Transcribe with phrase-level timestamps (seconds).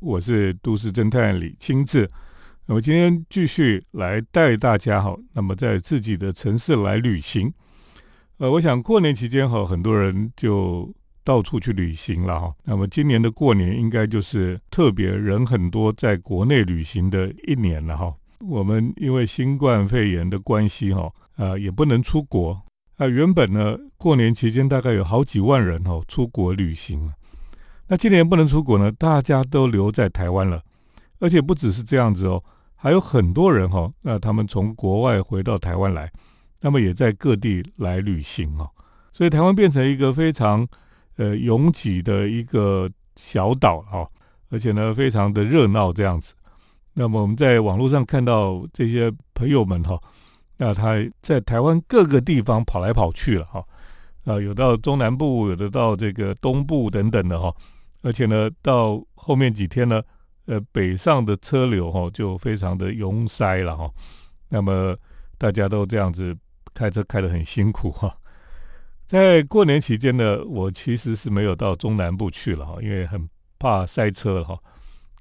[0.00, 2.10] 我是都市侦探李清志。
[2.66, 7.52] 那么今天继续来带大家哈，那么在自己的城市来旅行。
[8.38, 10.90] 呃，我想过年期间哈，很多人就
[11.22, 12.54] 到处去旅行了哈。
[12.64, 18.14] 那么今年的过年应该就是特别人很多，在国内旅行的一年了哈。
[18.38, 22.58] 我们因为新冠肺炎的关系哈，呃，也不能出国。
[22.96, 27.12] 啊原本呢，过年期间大概有好几万人哦出国旅行
[27.92, 30.62] 那今年不能出国呢，大家都留在台湾了，
[31.18, 32.40] 而且不只是这样子哦，
[32.76, 36.08] 还有很多人哈，那他们从国外回到台湾来，
[36.60, 38.70] 那么也在各地来旅行哦，
[39.12, 40.64] 所以台湾变成一个非常
[41.16, 44.08] 呃拥挤的一个小岛哈，
[44.50, 46.32] 而且呢非常的热闹这样子。
[46.94, 50.00] 那么我们在网络上看到这些朋友们哈，
[50.58, 53.64] 那他在台湾各个地方跑来跑去了哈，
[54.26, 57.52] 啊有到中南部，有的到这个东部等等的哈。
[58.02, 60.02] 而且呢，到后面几天呢，
[60.46, 63.90] 呃，北上的车流哈就非常的拥塞了哈。
[64.48, 64.96] 那么
[65.36, 66.36] 大家都这样子
[66.72, 68.16] 开车开得很辛苦哈。
[69.06, 73.28] 在过年期间呢，我其实是没有到中南部去了哈，因为很
[73.58, 74.58] 怕塞车哈。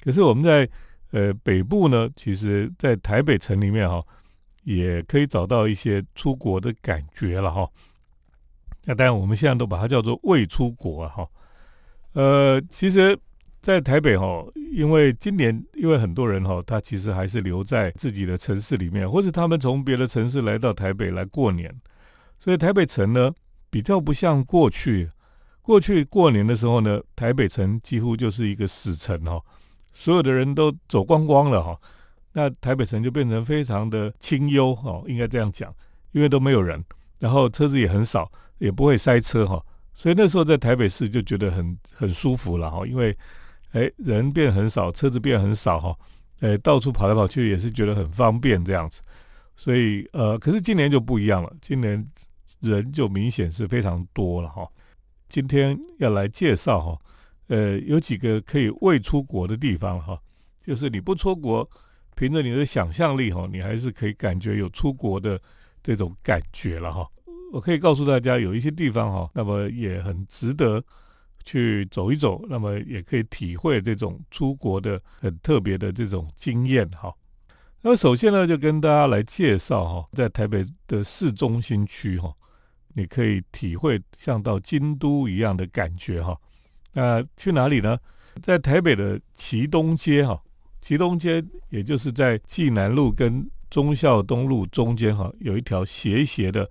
[0.02, 0.70] 可是我们在
[1.12, 4.02] 呃北部呢，其实在台北城里面哈，
[4.64, 7.68] 也可以找到一些出国的感觉了哈。
[8.86, 11.28] 那当然我们现在都把它叫做未出国啊哈。
[12.14, 13.18] 呃，其实，
[13.62, 14.44] 在台北哈，
[14.74, 21.74] 因为今年因为很多人哈，他其实还是留在自己的城市里面，或是他们从别的城市来到台北来过年，
[22.40, 23.32] 所以台北城呢
[23.70, 25.10] 比较不像过去，
[25.62, 29.40] 过去过年的时候呢，台北城几乎就是一个死城哈，
[29.94, 31.80] 所有的人都走光光了哈，
[32.34, 35.72] 那台北城就变成非常的清幽哈，应该这样讲，
[36.12, 36.84] 因为都没有人，
[37.20, 39.64] 然后车子也很少，也不会塞车哈。
[40.00, 43.14] 所以那时候在台北市就觉得很很舒服了哈，因为
[43.72, 45.94] 哎人变很少，车子变很少哈，
[46.40, 49.02] 哎到处跑来跑去也是觉得很方便这样子。
[49.58, 52.10] 所以呃，可是今年就不一样了，今年
[52.62, 54.66] 人就明显是非常多了哈。
[55.28, 56.98] 今天要来介绍哈，
[57.48, 60.18] 呃有几个可以未出国的地方哈，
[60.66, 61.70] 就是你不出国，
[62.16, 65.38] 凭着你的想象力哈，你还是可以感觉有出国的
[65.84, 67.06] 这种感觉了哈。
[67.52, 70.84] 我可以告诉大家，有一些地方哈，那么也很值得
[71.44, 77.12] 去走一走，那么也可以体会这种出国的很特别的这种经验哈。
[77.82, 82.32] 那么首先呢，就跟大家来介绍哈，在台北的市中心区哈，
[82.94, 86.38] 你可以体会像到京都一样的感觉哈。
[86.94, 87.98] 那去哪里呢？
[88.44, 90.40] 在台北的旗东街哈，
[90.82, 96.70] 旗东街也就是在济南路跟忠孝东路中间哈，有一条斜斜的。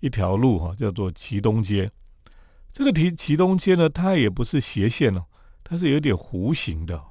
[0.00, 1.90] 一条路哈，叫做祁东街。
[2.72, 5.24] 这个提祁东街呢，它也不是斜线哦，
[5.64, 7.02] 它是有点弧形的，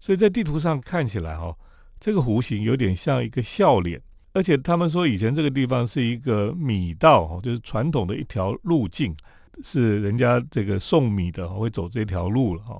[0.00, 1.56] 所以在地图上看起来哈，
[2.00, 4.02] 这个弧形有点像一个笑脸。
[4.32, 9.16] 而且他们说以前这个地方是一个米道，就是传统的一条路径，
[9.62, 12.78] 是人家这个送米的会走这条路了哈。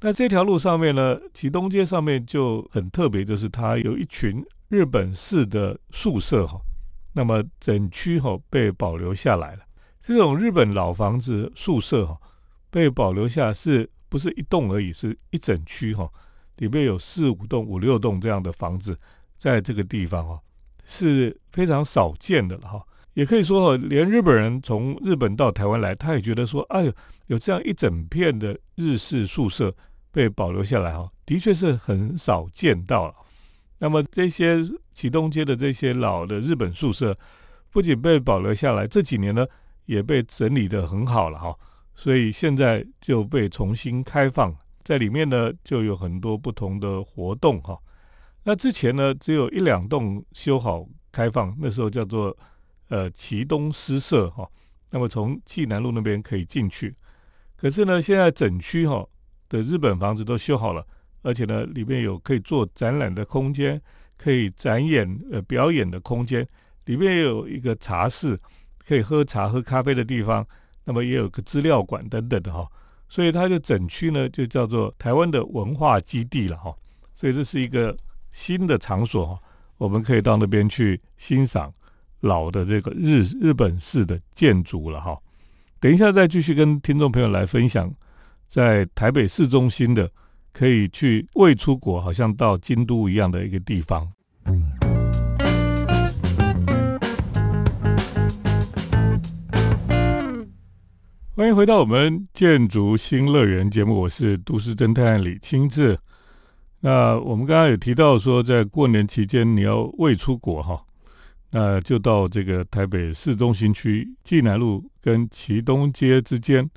[0.00, 6.60] 那这条路上面呢，祁东街上面就很特别，就是它有一群日本式的宿舍哈。
[7.12, 9.62] 那么整区哈被保留下来了。
[10.02, 12.18] 这种日本老房子宿舍哈
[12.70, 14.92] 被保留下，是不是一栋而已？
[14.92, 16.10] 是一整区哈，
[16.56, 18.98] 里面有四五栋、五六栋这样的房子，
[19.36, 20.40] 在这个地方哈
[20.86, 22.82] 是非常少见的了哈。
[23.14, 26.92] 也可以说哈，连日本人从日本到台湾来，他也觉得说，哎呦，
[27.26, 29.74] 有这样一整片的日式宿舍
[30.12, 33.14] 被保留下来哈，的确是很少见到了。
[33.78, 34.64] 那么这些
[34.98, 37.16] 启东街的这些老的日本宿舍，
[37.70, 39.46] 不仅被保留下来，这几年呢
[39.84, 41.56] 也被整理的很好了哈，
[41.94, 47.78] 所以现在就被重新开放，在里面呢就有很多不同的活动哈。
[48.42, 52.36] 那之前呢只有一两栋修好开放，那时候叫做
[52.88, 54.50] 呃启东诗社哈，
[54.90, 56.92] 那么从济南路那边可以进去，
[57.56, 59.06] 可是呢现在整区哈
[59.48, 60.84] 的日本房子都修好了。
[61.22, 63.80] 而且呢，里面有可以做展览的空间，
[64.18, 66.46] 可以展演呃表演的空间，
[66.86, 68.38] 里面也有一个茶室，
[68.84, 70.44] 可以喝茶喝咖啡的地方，
[70.84, 72.68] 那么也有个资料馆等等的哈，
[73.08, 76.74] 所以它就整区呢就叫做台湾的文化基地了哈，
[77.14, 77.96] 所以这是一个
[78.32, 79.40] 新的场所哈，
[79.76, 81.72] 我们可以到那边去欣赏
[82.20, 85.16] 老的这个日日本式的建筑了哈，
[85.78, 87.88] 等一下再继续跟听众朋友来分享
[88.48, 90.10] 在台北市中心的。
[90.58, 94.10] 可以去未出国，好像到京都一样的一个地方。
[101.36, 105.96] 欢迎回到我们建筑新乐园节目，我是都市侦探李清志。
[106.80, 110.84] 那我们刚刚有提到说，在过年期间你要未出国哈，
[111.52, 116.68] 那就到这个台北市中心区济南路跟旗东街之间，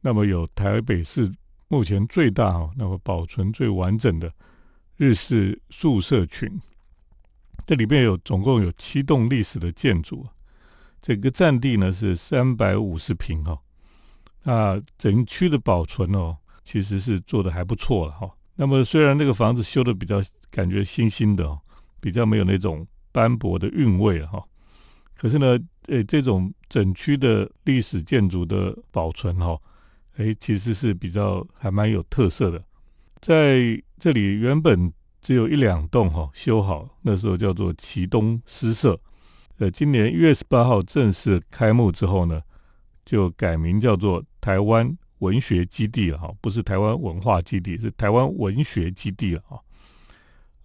[0.00, 1.30] 那么有台北市
[1.72, 4.32] 目前最大哈，那么保存最完整的
[4.96, 6.60] 日式宿舍群，
[7.64, 10.26] 这里面有总共有七栋历史的建筑，
[11.00, 13.56] 整个占地呢是三百五十平哈，
[14.42, 18.28] 那整区的保存哦，其实是做的还不错了哈。
[18.56, 20.20] 那么虽然那个房子修的比较
[20.50, 21.56] 感觉新新的，
[22.00, 24.44] 比较没有那种斑驳的韵味了哈，
[25.16, 25.56] 可是呢，
[25.86, 29.56] 诶，这种整区的历史建筑的保存哈，
[30.20, 32.62] 诶，其实是比较还蛮有特色的。
[33.20, 39.00] 在这里原本只有一两栋哈修好，那时候叫做启东诗社，
[39.58, 42.42] 呃，今年一月十八号正式开幕之后呢，
[43.04, 44.96] 就改名叫做台湾。
[45.20, 49.60] 文学基地了哈，不是台湾文化基地，是台湾文学基地了哈。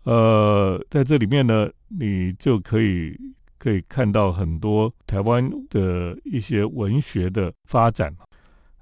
[0.04, 3.20] 呃，在这里面呢，你就可以
[3.58, 8.16] 可以看到很多台湾的一些文学的发展。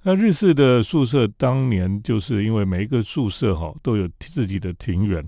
[0.05, 5.25] 那日式的宿舍当年就是因为每一个宿舍哈都有自己的庭园，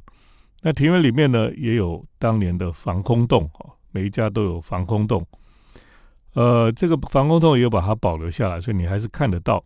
[0.61, 5.25] 那庭园里面呢也有当年的防空洞哈，每一家都有防空洞。
[6.33, 9.63] 呃，这个防空洞也有把它保留下来，所以你还是看得到。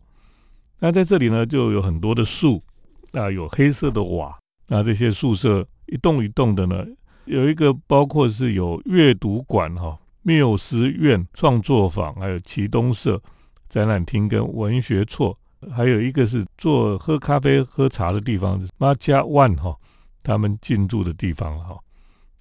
[0.78, 2.62] 那在这里呢，就有很多的树，
[3.10, 6.86] 啊，有黑色的瓦，那这些宿舍一栋一栋的呢，
[7.24, 13.20] 有一个包括是有阅读馆哈、缪斯院创作坊，还有启东社
[13.70, 15.34] 展览厅跟文学厝，
[15.72, 19.74] 还有一个是做喝咖啡、喝茶的地方，马加万哈
[20.22, 21.78] 他们进驻的地方哈。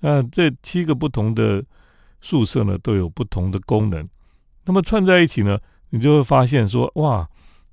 [0.02, 1.64] 那这七个不同的
[2.20, 4.06] 宿舍呢，都有不同的功能，
[4.66, 5.58] 那么串在一起呢，
[5.92, 7.26] 你就会发现说，哇。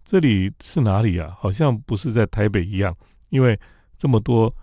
[0.08, 1.36] 这里是哪里呀？
[1.36, 2.96] 好像不是在台北一样，
[3.30, 3.58] 因为
[3.98, 4.54] 这么多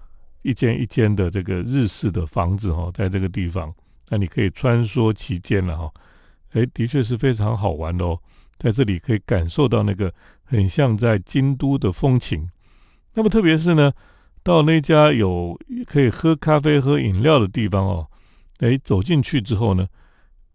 [0.42, 3.76] 一间一间的这个日式的房子哈，在这个地方，
[4.08, 5.92] 那你可以穿梭其间了哈。
[6.54, 8.18] 哎，的确是非常好玩的哦，
[8.58, 10.14] 在这里可以感受到那个
[10.44, 12.50] 很像在京都的风情。
[13.14, 13.92] 那么特别是呢，
[14.42, 18.08] 到那家有可以喝咖啡、喝饮料的地方哦，
[18.60, 19.88] 哎，走进去之后呢，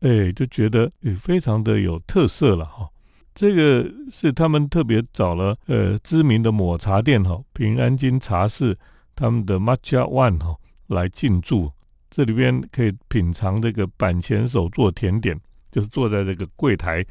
[0.00, 2.88] 哎，就觉得也非常的有特色了哈。
[3.34, 8.76] 这个是他们特别找了呃知名的抹茶店哈平安金茶室
[9.14, 10.56] 他们的 Matcha One 哈
[10.88, 11.70] 来进驻，
[12.10, 15.38] 这里边可以品尝这个板前手做甜点，
[15.70, 17.06] 就是坐在这个柜台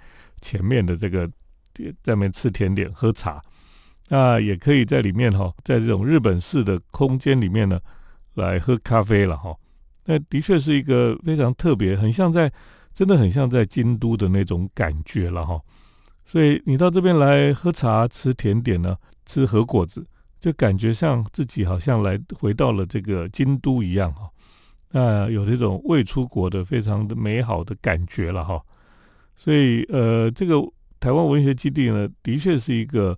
[0.48, 1.30] 前面的这个
[2.02, 3.44] 在面吃甜点喝茶，
[4.08, 7.78] 那也可以在里面哈在这种日本式的空间里面呢
[8.36, 9.54] 来喝咖啡了哈，
[10.06, 12.50] 那的确是一个非常特别，很像在
[12.94, 15.60] 真的很像在京都的那种感觉了哈。
[16.26, 18.96] 所以你到这边来喝茶、吃甜点呢，
[19.26, 20.08] 吃和果子，
[20.40, 24.30] 就感觉像自己好像来回到了这个京都一样哈。
[24.92, 28.64] 那有这种未出国的非常的美好的感觉了哈。
[29.38, 30.56] 所以呃，这个
[31.00, 33.18] 台湾文学基地呢，的确是一个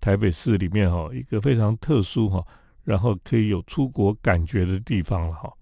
[0.00, 2.44] 台北市里面哈一个非常特殊哈，
[2.82, 5.52] 然后可以有出国感觉的地方了哈。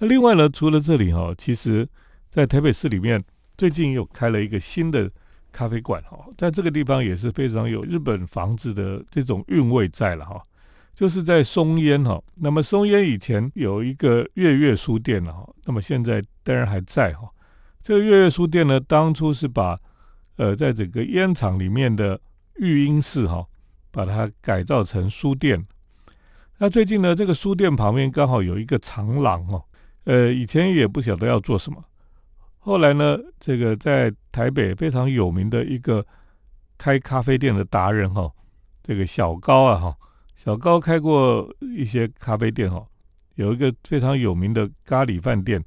[0.00, 1.88] 那另外呢，除了这里哈，其实
[2.28, 3.24] 在台北市里面
[3.56, 5.10] 最近又开了一个新的。
[5.52, 10.40] 咖啡馆哈，在这个地方也是非常有日本房子的这种韵味在了哈，
[10.94, 12.22] 就是在松烟哈。
[12.36, 17.28] 那么松烟以前有一个月月书店了哈，那么现在当然还在哈。
[17.82, 19.78] 这个月月书店呢，当初是把
[20.36, 22.20] 呃在整个烟厂里面的
[22.56, 23.46] 育婴室哈，
[23.90, 25.66] 把它改造成书店。
[26.58, 29.64] 那最近呢，这个书店旁边刚好有一个长廊哦，
[30.04, 31.82] 呃，以前也不晓得要做什么。
[32.58, 36.06] 后来呢，这个在台北非常有名的一个
[36.76, 38.30] 开咖啡店的达人哈，
[38.82, 39.96] 这个小高啊哈，
[40.36, 42.84] 小高开过一些咖啡店哈，
[43.36, 45.64] 有一个非常有名的咖喱饭店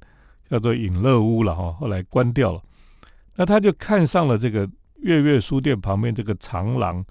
[0.50, 2.62] 叫做隐乐屋了哈，后来关掉了。
[3.36, 7.04] 那他就看上了这个月月书店旁边这个长廊，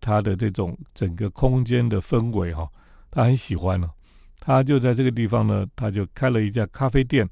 [0.00, 2.68] 它的这种整个空间的氛围哈，
[3.10, 3.90] 他很喜欢了，
[4.38, 7.28] 他就在这个地方呢，他就开了一家咖啡店。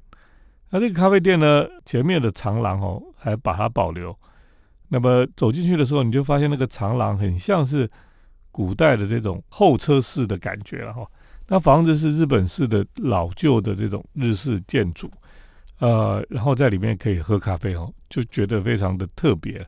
[0.69, 4.13] 那这个咖啡店呢，前面的长廊哦，还把它保留。
[4.89, 7.89] 那么走进去的时候，你就发现那个长廊很像是
[8.51, 11.05] 古代的这种候车室的感觉了哈。
[11.47, 15.09] 那房子是日本式的老旧的这种日式建筑，
[15.79, 19.65] 呃，然后在里面可以喝咖啡哦，就觉得非常的特别。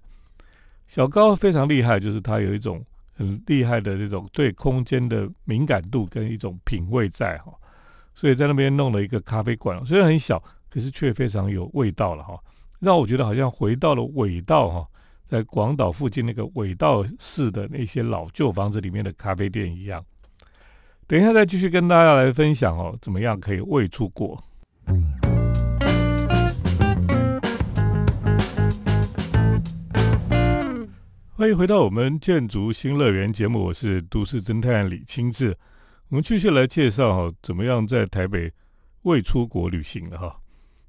[0.87, 2.83] 小高非常厉害，就是他有一种
[3.15, 7.53] 很厉害的这种对空间的敏感度跟一种品味在哈，
[8.13, 10.41] 所以在那边弄了一个咖啡馆，虽然很小。
[10.71, 12.39] 可是却非常有味道了哈，
[12.77, 14.87] 让我觉得好像回到了尾道哈，
[15.25, 20.05] 在广岛附近那个尾道市的那些老旧房子里面的咖啡店一样。
[21.07, 24.43] 等一下再继续跟大家来分享哦，怎么样可以未出国。
[31.39, 35.57] 欢迎回到我们建筑新乐园节目，我是都市侦探李清志。
[36.09, 38.51] 我们继续来介绍哈，怎么样在台北
[39.03, 40.37] 未出国旅行的哈。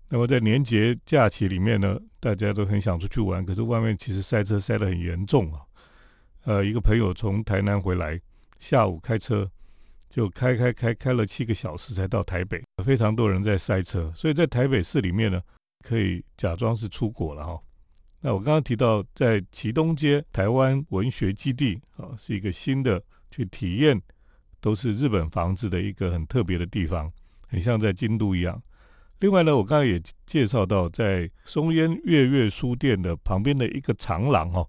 [0.09, 5.61] 那么在年节假期里面呢，大家都很想出去玩，可是外面其实塞车塞得很严重啊。
[6.43, 8.21] 呃，一个朋友从台南回来，
[8.59, 9.49] 下午开车
[10.11, 15.41] 就开开开开了七个小时才到台北，非常多人在塞车，所以在台北市里面呢，
[15.85, 17.57] 可以假装是出国了哈。
[18.23, 23.99] 那我刚刚提到，在旗东街台湾文学基地啊，是一个新的去体验
[24.61, 27.11] 都是日本房子的一个很特别的地方，
[27.49, 28.63] 很像在京都一样。
[29.21, 34.67] 另外呢，我刚刚也介绍到，在松烟月月书店的旁边的一个长廊哈，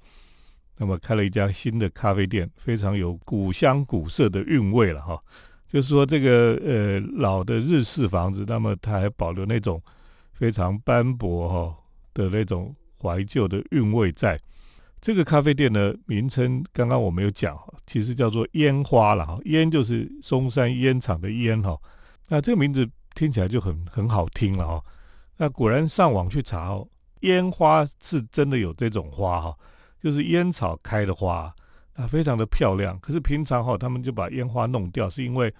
[0.77, 5.21] 那么开了一家新的咖啡店，非常有古香古色的韵味了哈。
[5.67, 9.81] 就是说，这个呃老的日式房子，那么它还保留那种
[10.31, 11.75] 非常斑驳哈
[12.13, 12.73] 的那种。
[13.01, 14.39] 怀旧的韵味在
[15.01, 21.75] 这个咖啡店的名称，刚刚我没有讲，其实叫做烟花了哈，烟就是松山烟厂的烟哈，
[22.27, 24.83] 那这个名字听起来就很很好听了哈。
[25.37, 26.87] 那果然上网去查哦，
[27.21, 29.57] 烟花是真的有这种花哈，
[29.99, 31.51] 就是烟草开的花，
[31.95, 32.99] 那非常的漂亮。
[32.99, 35.51] 可是平常哈，他们就把烟花弄掉，是因为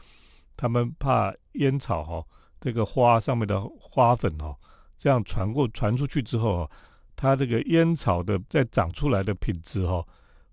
[0.55, 2.23] 他们怕烟草哈
[2.59, 4.55] 这个花上面的花粉哦，
[4.99, 6.69] 这样传过传出去之后。
[7.21, 10.03] 它这个烟草的在长出来的品质哈，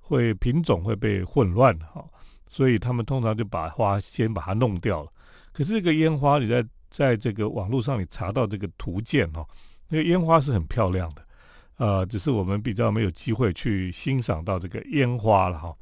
[0.00, 2.06] 会品种会被混乱哈，
[2.46, 5.10] 所以他们通常就把花先把它弄掉了。
[5.50, 9.42] 可是这个烟花，你在在这个网络上你查到这个图鉴哈，
[9.88, 11.24] 那个烟花是很漂亮的，
[11.78, 15.74] 呃，只是我们比较没有机会去欣赏到这个烟花了哈。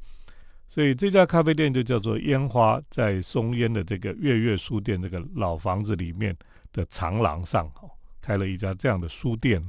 [0.69, 6.33] 所以这家咖啡店就叫做烟花，在松烟的这个月月书店这个老房子里面
[6.71, 7.89] 的长廊上哈，
[8.21, 9.61] 开了一家这样的书店。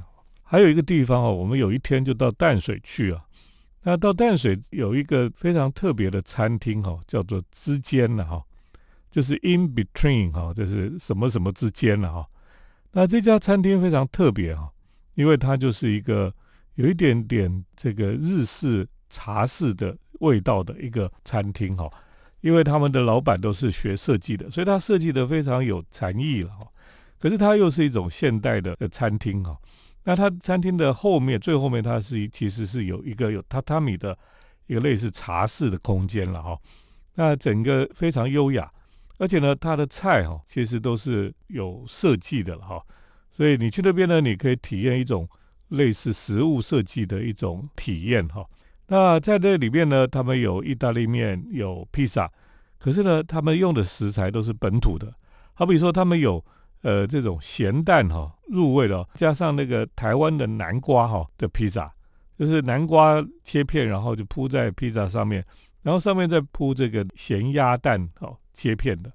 [0.51, 3.23] 还有一个地方哦，我们有一天就到淡水去啊。
[3.83, 8.43] 那到淡水有一个非常特别的餐厅哈，叫做之间了哈，
[9.11, 12.27] 就是 in between 哈，就是什么什么之间了哈。
[12.93, 14.67] 那这家餐厅非常特别哈，
[15.13, 16.33] 因为它就是一个
[16.73, 21.87] 有一点点这个日式茶室的味道的一个餐厅哈。
[22.41, 26.65] 因为他们的老板都是学设计的，所以他设计的非常有禅意了哈。
[27.19, 29.55] 可是它又是一种现代的餐厅哈。
[30.09, 34.17] 那它餐厅的后面最后面，它是其实是有一个有榻榻米的
[34.65, 36.57] 一个类似茶室的空间了哈。
[37.13, 38.67] 那整个非常优雅，
[39.19, 42.83] 而且呢，它的菜哈其实都是有设计的了哈。
[43.31, 45.29] 所以你去那边呢，你可以体验一种
[45.67, 48.43] 类似食物设计的一种体验哈。
[48.87, 52.27] 那在这里面呢，他们有意大利面，有披萨，
[52.79, 55.13] 可是呢，他们用的食材都是本土的。
[55.53, 56.43] 好比说，他们有。
[56.81, 61.91] 呃，这种咸蛋哈入味的，加上那个台湾的南瓜哈的披萨，
[62.37, 65.45] 就是南瓜切片，然后就铺在披萨上面，
[65.81, 69.11] 然后上面再铺这个咸鸭蛋哦切片的，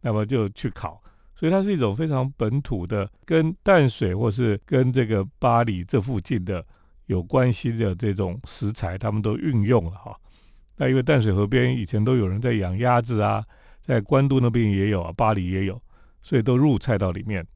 [0.00, 1.00] 那么就去烤，
[1.36, 6.66] 所以它是一种非常本土的，跟淡水或是跟这个巴黎这附近的
[7.06, 10.16] 有关系的这种食材，他们都运用了哈。
[10.76, 13.44] 那因为淡水河边以前都有人在养鸭子啊，
[13.84, 15.80] 在关渡那边也有啊，巴黎也有。
[16.24, 17.46] 所以都入菜到里面，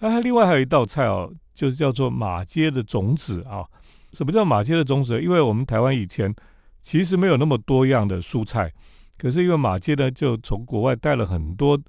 [0.00, 3.66] 啊，另外还有一道菜哦，就是叫做马街的种子啊。
[4.12, 5.18] 什么叫马街的种子？
[5.22, 6.32] 因为我们台湾以前
[6.82, 8.70] 其实没有那么多样的蔬菜，
[9.16, 11.80] 可是因为马街呢，就从国外带了很多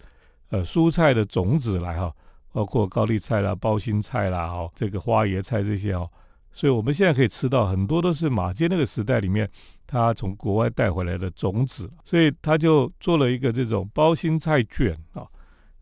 [0.47, 2.15] 呃蔬菜的种子来哈，
[2.53, 6.09] 包括高丽菜啦、包心菜啦、哈这个花椰菜这些哦，
[6.53, 9.49] 所以我们现在可以吃到很多都是马街那个时代里面
[9.85, 15.27] 他从国外带回来的种子，所以他就做了一个这种包心菜卷啊。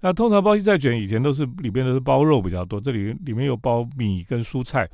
[0.03, 4.89] 那通常包心菜卷以前都是里边都是包肉比较多，这里里面有包米跟蔬菜，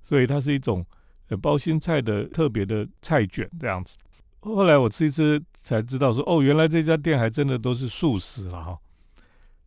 [0.00, 0.86] 所以它是一种
[1.28, 3.96] 呃包心菜的特别的菜卷这样子。
[4.40, 8.78] 后来我吃一吃才知道说，哦，原来这家店还真的都是素食了哈。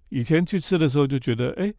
[0.08, 1.74] 以前去吃的时候就觉得，哎，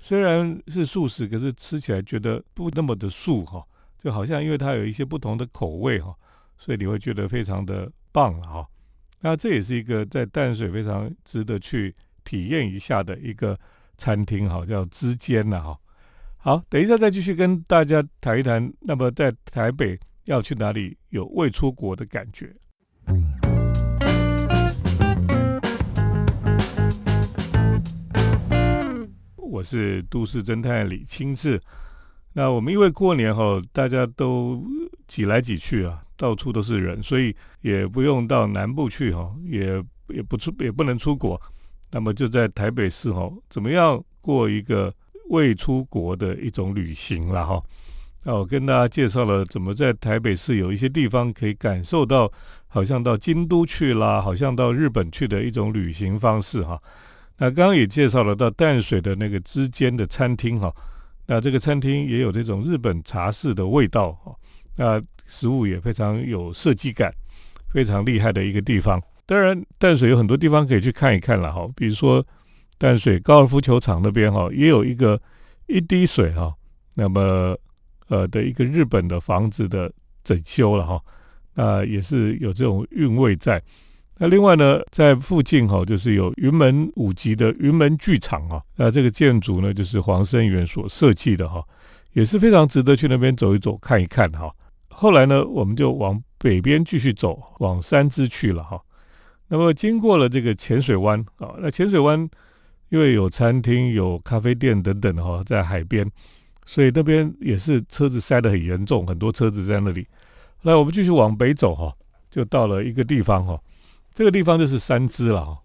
[0.00, 3.64] 虽然是素食，可是吃起来觉得不那么的素哈，
[4.02, 6.12] 就好像因为它有一些不同的口味哈，
[6.56, 8.66] 所以你会觉得非常的棒了哈。
[9.20, 11.94] 那这也是一个在淡水非常值得去。
[12.28, 13.58] 体验一下的一个
[13.96, 15.78] 餐厅，哈，叫之间呐，哈。
[16.36, 18.70] 好，等一下再继续跟大家谈一谈。
[18.80, 22.54] 那么在台北要去哪里有未出国的感觉？
[29.36, 31.58] 我是都市侦探李清志。
[32.34, 34.62] 那我们因为过年哈，大家都
[35.06, 39.82] 挤来挤去啊，到处都是人，所以也不用到南部去哈，也。
[40.10, 41.38] 也不出也不能出国，
[41.90, 44.92] 那么就在台北市哈，怎么样过一个
[45.30, 47.62] 未出国的一种旅行了哈？
[48.24, 52.30] 那我跟大家介绍了怎么在台北市有一些地方可以感受到，
[52.66, 56.78] 好像到京都去啦，好像到日本去的一种旅行方式哈。
[57.38, 60.74] 那刚刚也介绍了到淡水的那个之间的餐厅哈，
[61.26, 64.34] 那这个餐厅也有这种日本茶室的味道哈，
[64.76, 67.14] 那食物也非常有设计感，
[67.72, 69.00] 非常厉害的一个地方。
[69.28, 72.26] 当然，淡水有很多地方可以去看一看了哈，比如说
[72.78, 75.20] 淡水高尔夫球场那边哈，也有一个
[75.66, 76.50] 一滴水哈，
[76.94, 77.54] 那么
[78.08, 79.92] 呃的一个日本的房子的
[80.24, 80.98] 整修了哈，
[81.52, 83.62] 那也是有这种韵味在。
[84.16, 91.62] 那另外呢，在附近哈，就是有云门舞集的云门剧场啊，那这个建筑呢，就是黄生源所设计的哈，
[92.14, 94.50] 也是非常值得去那边走一走、看一看哈。
[94.88, 98.80] 后来呢，我们就往北边继续走，往三支去了哈。
[99.48, 102.28] 那么经过了这个浅水湾啊，那浅水湾
[102.90, 106.10] 因为有餐厅、有咖啡店等等哈，在海边，
[106.66, 110.06] 所以那边也是车子塞得很严重，很多车子在那里。
[110.62, 111.92] 来，我们继续往北走哈，
[112.30, 113.58] 就到了一个地方哈。
[114.14, 115.58] 这个地方就是三支了哈，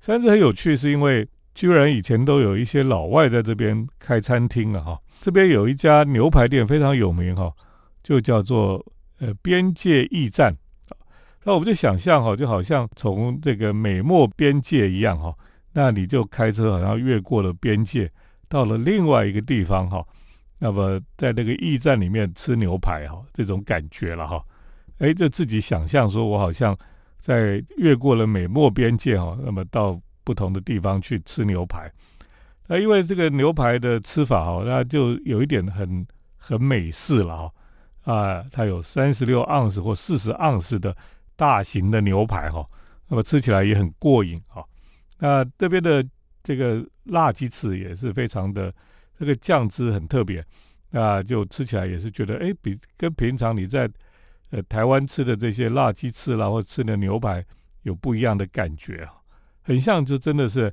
[0.00, 4.98] 三支很有趣，是因为居然以前都有一些老外在这边开餐厅了哈。
[5.20, 7.52] 这边有一家牛排店非常有名哈，
[8.02, 8.84] 就叫做
[9.18, 10.56] 呃边界驿站。
[11.44, 15.34] 那我们就想象哈，就好像从这个美墨边界一样哈，
[15.72, 18.10] 那你就开车好像越过了边界，
[18.48, 20.06] 到了另外一个地方哈。
[20.58, 24.44] 那么在那个驿站里面吃牛排哈，这种感觉了哈。
[24.98, 26.76] 哎，就自己想象说，我好像。
[27.22, 31.92] 在越过了美墨边界哈，那么到不同的地方去吃牛排，
[32.66, 36.06] 那因为这个牛排的吃法哈，那就有一点很
[36.38, 40.96] 很美式了哈啊，它有三十六盎司或四十盎司的
[41.40, 42.62] 大型的牛排哈，
[43.08, 44.62] 那么吃起来也很过瘾哈。
[45.16, 46.06] 那这边的
[46.42, 48.70] 这个辣鸡翅也是非常的，
[49.18, 50.44] 这个酱汁很特别，
[50.90, 53.90] 那就吃起来也是觉得哎，比跟平常你在
[54.50, 57.42] 呃，台湾吃的这些辣鸡翅啦，或吃的牛排，
[57.84, 59.14] 有不一样的感觉啊，
[59.62, 60.70] 很像就真的是，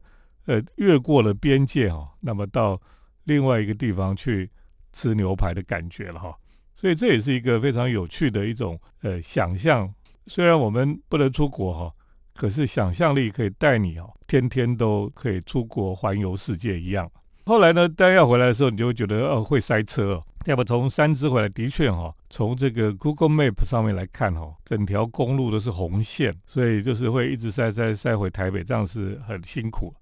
[0.47, 2.77] 呃，越过了边界哈，那么到
[3.23, 4.51] 另外一个地方去
[4.91, 6.38] 吃牛排的感觉了哈，
[6.75, 9.93] 所以这也是一个非常有趣的一种呃想象。
[10.28, 11.94] 虽然我们不能出国哈，
[12.36, 17.10] 可是想象力可以带你哦，天天都可以出国环游世界一样。
[17.46, 20.22] 后来呢，当要回来的时候，你就会觉得哦，会塞车。
[20.46, 29.94] 要不从三支回来，的确哈，从这个 Google Map 上面来看哈，整条公路都是红线，所以就是会一直塞塞塞回台北，这样是很辛苦。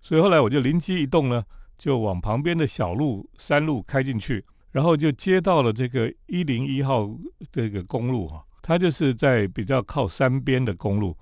[0.00, 1.44] 所以后来我就灵机一动呢，
[1.78, 7.08] 就往旁边的小路山路开进去，然后就接到了这个一零一号
[7.52, 11.14] 这个公路哈，它就是在比较靠山边的公路，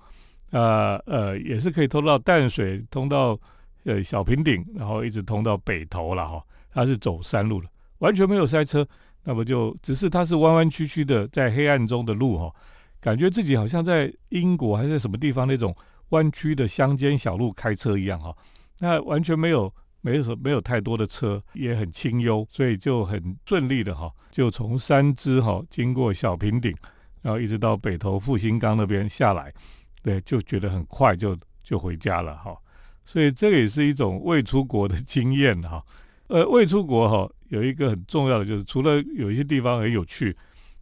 [0.51, 3.37] 呃呃，也是可以通到淡水，通到
[3.85, 7.67] 呃小平顶，然后一直通到北头了哈，它是走山路的。
[7.97, 8.87] 完全没有塞车，
[9.23, 12.53] 那么就只是它是弯弯曲曲的，在黑暗中的路哈，
[12.99, 15.75] 感觉自己好像在英国还是在什么地方那种
[16.09, 18.35] 弯曲的乡间小路开车一样哈。
[18.79, 26.75] 那完全没有没有没有太多的车，也很清幽，所以就很顺利的哈，就从山支哈经过小平顶，
[27.21, 29.53] 然后一直到北投复兴岗那边下来，
[30.01, 32.55] 对，就觉得很快就就回家了哈。
[33.03, 35.83] 所以这个也是一种未出国的经验哈。
[36.27, 37.31] 呃，未出国哈。
[37.49, 40.33] 有一个很重要的，就是除了有一些地方很有趣，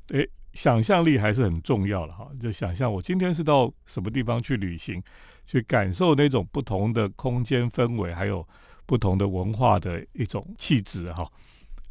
[0.10, 2.30] 诶，想象力还是很重要的哈。
[2.39, 5.02] 就想象我今天是到什么地方去旅行，
[5.47, 8.47] 去感受那种不同的空间氛围，还有
[8.86, 11.28] 不同的文化的一种气质哈。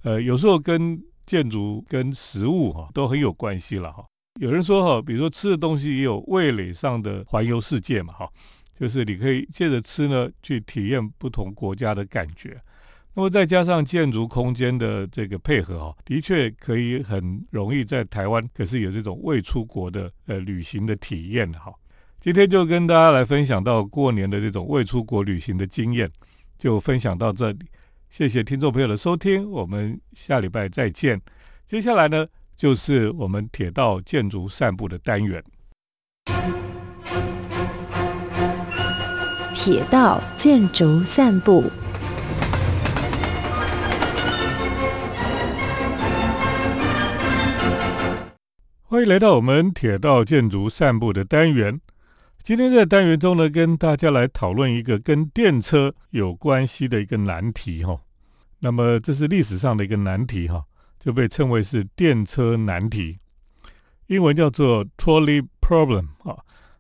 [0.05, 4.07] 呃，有时候跟建筑、跟食物哈都很有关系了哈。
[4.39, 8.29] 有人说哈，比如说吃的东西也有味蕾上的环游世界嘛哈，
[8.79, 12.61] 就是你可以借着吃呢去体验不同国家的感觉。
[13.15, 21.73] 那么再加上建筑空间的这个配合哈，的确可以很容易在台湾，可是有这种未出国的呃旅行的体验哈。
[22.21, 26.09] 今天就跟大家来分享到过年的这种未出国旅行的经验，
[26.59, 27.67] 就分享到这里。
[28.09, 31.21] 谢谢听众朋友的收听，我们下礼拜再见。
[31.67, 32.27] 接下来呢，
[32.59, 35.41] 就是我们铁道建筑散步的单元。
[39.55, 41.71] 铁道建筑散步。
[48.83, 51.81] 欢迎来到我们铁道建筑散步的单元。
[52.43, 58.01] 今天在单元中呢，跟大家来讨论一个跟电车有关系的一个难题哈。
[58.59, 60.65] 那么这是历史上的一个难题哈，
[60.99, 63.17] 就被称为是电车难题，
[64.09, 66.37] 英文叫做 trolley problem 啊。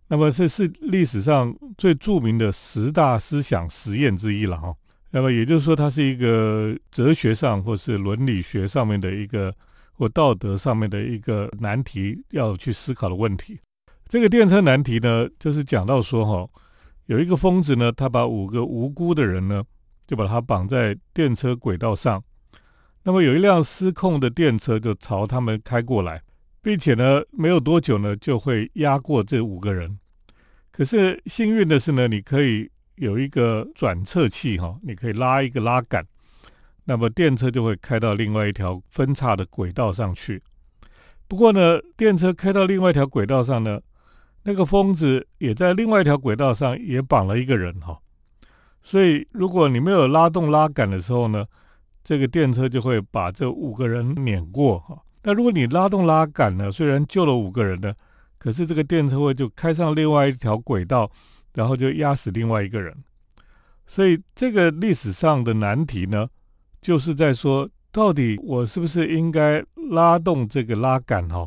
[0.08, 4.74] 那么这是历史上最著名的十大思想实验之一了哈。
[5.10, 9.54] 那么也就是说，它是一个哲学上或是伦理学上面的一个
[9.92, 13.58] 或道德上面的一个难题要去思考的问题。
[14.06, 16.48] 这个电车难题呢，就是讲到说哈，
[17.06, 19.62] 有一个疯子呢，他把五个无辜的人呢，
[20.06, 22.22] 就把他绑在电车轨道上。
[23.08, 26.22] 那么有一辆失控的电车就朝他们开过来，
[26.60, 29.98] 并且呢，没有多久呢，就会压过这五个人。
[30.70, 36.06] 可是幸运的是呢，你可以有一个转侧器哈，你可以拉一个拉杆，
[36.84, 40.42] 那么电车就会开到另外一条分叉的轨道上去。
[41.26, 43.80] 不过呢，电车开到另外一条轨道上呢，
[44.42, 47.98] 那个疯子也在另外一条轨道上也绑了一个人哈。
[48.82, 51.46] 所以如果你没有拉动拉杆的时候呢，
[52.08, 54.98] 这个电车就会把这五个人碾过哈。
[55.24, 57.92] 那如果你拉动拉杆呢，虽然救了五个人呢，
[58.38, 61.10] 可是这个电车会就开上另外一条轨道，
[61.52, 62.96] 然后就压死另外一个人。
[63.86, 66.26] 所以这个历史上的难题呢，
[66.80, 71.46] 就是在说，到底我是不是应该拉动这个拉杆哈，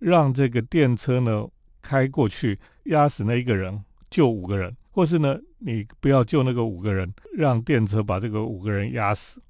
[0.00, 1.46] 让这个电车呢
[1.80, 3.80] 开过去压死那一个人，
[4.10, 9.40] 救五个人，或是呢你不要救那个五个人，让电车把这个五个人压死。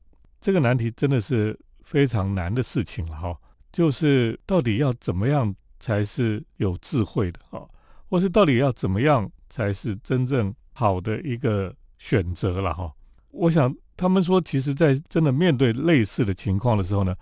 [0.44, 3.34] 这个难题真的是非常难的事情了哈，
[3.72, 7.66] 就是到底要怎么样才是有智慧的哈，
[8.10, 12.92] 或是到底要怎么样才是真正好的一个选择了哈？
[13.30, 17.16] 我想他们说，其实，在真的面对类似的情况的时候呢，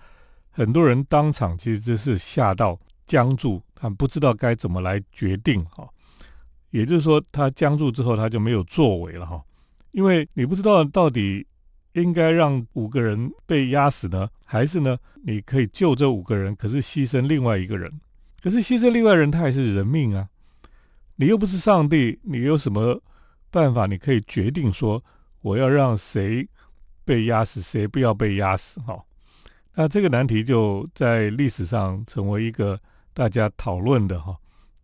[0.50, 5.88] 很多人当场其实就是吓到僵住，他不知道该怎么来决定哈。
[6.70, 9.40] 也就是说，他僵住之后，他就没有作为了哈，
[9.92, 11.46] 因为你不知道到底。
[11.92, 14.98] 应该让五个人被压死呢，还是呢？
[15.24, 18.00] 你可以救这五个人，可是牺牲另外一个人。
[18.42, 20.28] 可是牺牲另外人，他还是人命啊！
[21.16, 23.00] 你又不是上帝，你有什么
[23.50, 23.86] 办法？
[23.86, 25.04] 你可以决定说，
[25.42, 26.48] 我要让谁
[27.04, 28.80] 被压死，谁不要被压死？
[28.80, 29.00] 哈，
[29.74, 32.80] 那这个难题就在历史上成为一个
[33.12, 34.36] 大家讨论的哈，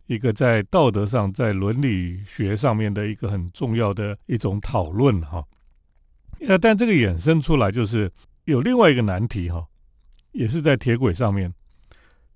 [0.05, 5.43] 一个在道德上、在伦理学上面的一个很重要的一种讨论哈。
[6.41, 8.11] 那但这个衍生出来就是
[8.45, 9.67] 有另外一个难题哈，
[10.31, 11.53] 也是在铁轨上面，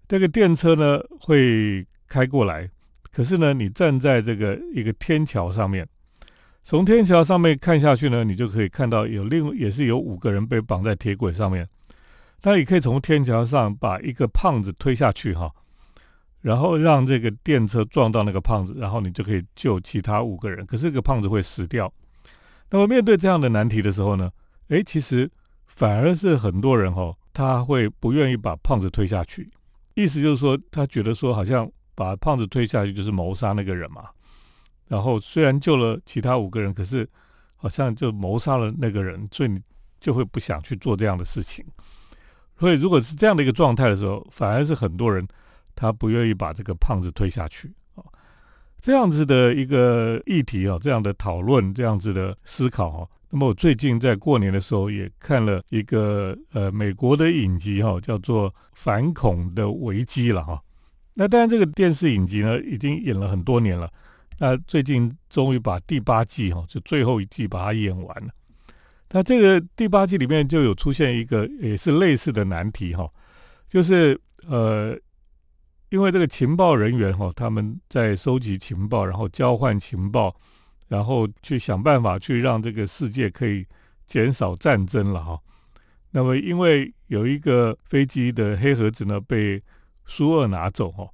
[0.08, 2.70] 这个电车呢会开过来，
[3.12, 5.88] 可是呢你站在这个一个天桥上面，
[6.64, 11.68] 从天桥上面看下去呢，你就可以看到有另也是有五个人被绑在铁轨上面，
[12.42, 15.52] 那你可以从天桥上把一个胖子推下去哈，
[16.42, 21.92] 然后让这个电车撞到那个胖子，然后你就可以救其他五个人，可是这个胖子会死掉。
[22.74, 24.32] 那么面对这样的难题的时候呢，
[24.70, 25.30] 诶，其实
[25.68, 29.48] 反而是很多人哈，他会不愿意把胖子推下去，
[29.94, 34.06] 意思就是说，他觉得说好像把胖子推下去就是谋杀那个人嘛。
[34.88, 37.08] 然后虽然救了其他五个人，可是
[37.56, 39.62] 好像就谋杀了那个人，所以你
[40.00, 41.64] 就会不想去做这样的事情。
[42.58, 45.28] 所以如果是这样的一个状态的时候，反而是很多人
[45.76, 47.72] 他不愿意把这个胖子推下去。
[48.84, 53.10] 这样子的一个议题啊，这样的讨论，这样子的思考哈。
[53.30, 60.62] 那么我最近在过年的时候也看了一个呃美国的影集哈，叫做《反恐的危机》了哈。
[61.14, 63.90] 那当然这个电视影集呢已经演了很多年了，
[64.38, 68.34] 那最近终于把第八季哈，就最后一季把它演完了。
[69.12, 73.10] 那这个第八季里面就有出现一个也是类似的难题哈，
[73.66, 75.00] 就是呃。
[75.94, 80.36] 因为这个情报人员哈，他们在收集情报，然后交换情报，
[80.88, 83.64] 然后去想办法去让这个世界可以
[84.08, 85.40] 减少战争了哈。
[86.10, 89.62] 那么因为有一个飞机的黑盒子呢被
[90.08, 91.08] 苏俄拿走哈，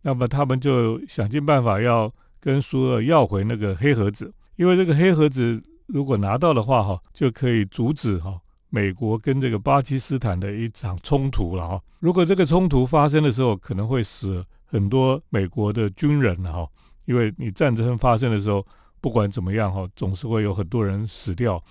[0.00, 8.40] 那么他们就想尽办法要跟苏俄要回那个黑盒子，因为这个黑盒子如果拿到的话哈，就可以阻止哈。
[8.74, 16.66] 美国跟这个巴基斯坦的一场冲突了哈，如果这个冲突发生的时候，可能会死很多美国的军人哈，
[17.04, 18.66] 因为你战争发生的时候，
[18.98, 21.62] 不管怎么样哈，总是会有很多人死掉，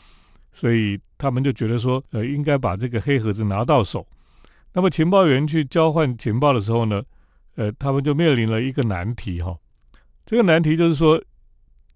[0.53, 4.05] 所以他们就觉得说，呃，应该把这个黑盒子拿到手。
[4.73, 7.01] 那么情报员去交换情报的时候呢，
[7.55, 9.57] 呃，他们就面临了一个难题哈，
[10.23, 11.19] 这个难题就是说。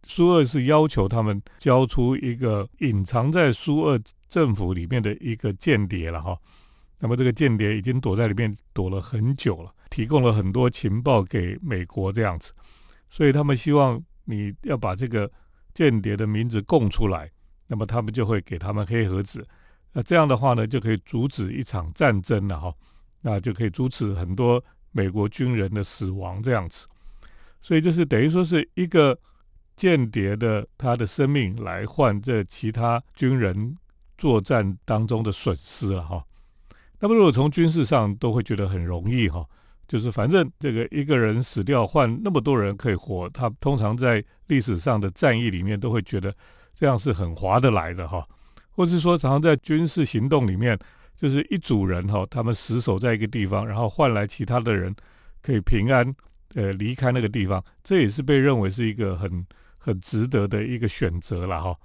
[0.07, 6.37] 苏二是要求他们交出一个隐藏在苏二政府里面的一个间谍了哈，
[6.99, 12.53] 那么这个间谍已经躲在里面躲了很久了，提供了很多情报给美国这样子，
[13.09, 15.31] 所以他们希望你要把这个
[15.73, 17.31] 间谍的名字供出来，
[17.67, 19.47] 那么他们就会给他们黑盒子，
[19.93, 22.73] 那这样的话呢，就可以阻止一场战争了哈，
[23.21, 26.87] 那就可以阻止很多美国军人的死亡这样子。
[27.61, 29.17] 所以就是等于说是一个
[29.75, 33.75] 间谍的他的生命来换这其他军人
[34.17, 36.23] 作战当中的损失了哈。
[36.99, 39.45] 那么如果从军事上都会觉得很容易哈，
[39.87, 46.33] 就是反正这个一个人死掉换那么多人可以活，他通常在历史上的战役里面都会觉得
[46.73, 48.25] 这样是很划得来的哈，
[48.71, 50.79] 或是说常常在军事行动里面，
[51.15, 54.95] 就是一组人哈，他们死守在一个地方，然后换来其他的人
[55.41, 56.15] 可以平安
[56.55, 59.45] 呃离开那个地方，这也是被认为是一个很
[59.77, 61.75] 很值得的一个选择了哈。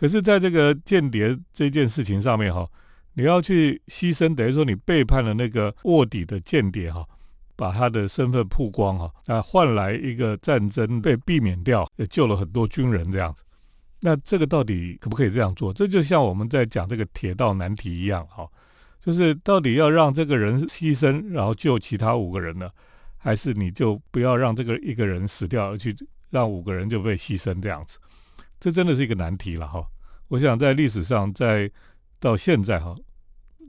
[0.00, 2.66] 可是，在这个间谍这件事情上面哈。
[3.14, 7.04] 你要去牺牲，等于说你背叛了那个卧底的间谍哈，
[7.56, 13.42] 把他的身份曝光哈，那换来一个战争被避免掉，也救了很多军人这样子。
[14.00, 15.72] 那这个到底可不可以这样做？
[15.72, 18.48] 这就像我们在讲这个铁道难题一样哈，
[19.04, 22.70] 就是到底要让这个人牺牲，然后救其他五个人呢，
[23.18, 25.94] 还是你就不要让这个一个人死掉，而去
[26.30, 27.98] 让五个人就被牺牲这样子？
[28.60, 29.84] 这真的是一个难题了哈。
[30.28, 31.68] 我想在历史上，在
[32.20, 32.94] 到现在哈。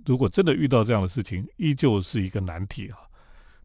[0.05, 2.97] 如果真的遇到这样的事情，依旧是一个难题啊。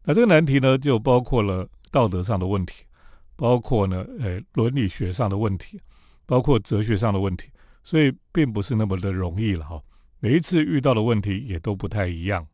[0.03, 2.85] 那这个难题呢，就包括了道德上的问题，
[3.35, 5.81] 包括呢，呃，伦理学上的问题，
[6.25, 7.49] 包括哲学上的问题，
[7.83, 9.81] 所以并不是那么的容易了哈。
[10.19, 12.47] 每一次遇到的问题也都不太一样，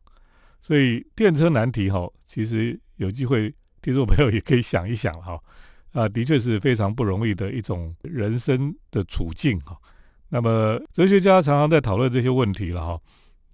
[0.62, 5.38] 所以电车难题哈，其实有机会听众朋友也可以想一想哈。
[5.94, 9.74] 啊，的确是非常不容易的一种人生的处境哈。
[10.28, 13.00] 那么哲学家常常在讨论这些问题了哈。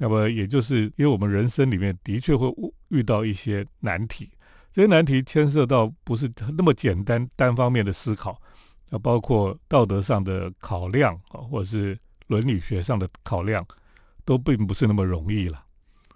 [0.03, 2.50] 那么，也就是因为我们人生里面的确会
[2.88, 4.31] 遇到一些难题，
[4.72, 8.40] 这些难题牵涉到不是那么简单单方面的思考，
[8.88, 11.98] 啊，包括道德上的考量啊，或者是
[12.29, 13.62] 伦理学上的考量，
[14.24, 15.62] 都并不是那么容易了。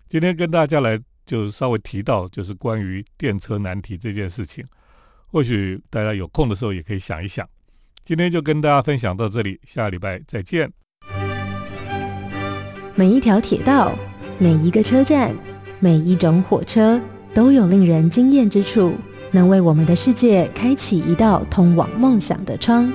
[0.09, 4.67] 今天跟大家来就稍微提到，就是关于电车难题这件事情，
[5.35, 7.45] 或许大家有空的时候也可以想一想。
[8.05, 10.71] 今天就跟大家分享到这里，下个礼拜再见。
[12.95, 13.93] 每一条铁道，
[14.39, 15.35] 每一个车站，
[15.81, 17.01] 每一种火车，
[17.35, 18.95] 都有令人惊艳之处，
[19.33, 22.93] 能为我们的世界开启一道通往梦想的窗。